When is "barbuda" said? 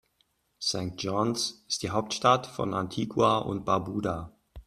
3.65-4.33